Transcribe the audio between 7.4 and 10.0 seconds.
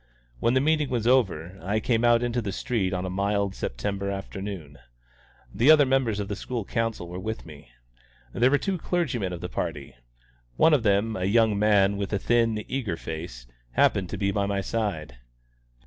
me. There were two clergymen of the party.